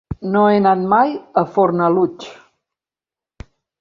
[0.35, 2.33] No he anat mai a Fornalutx.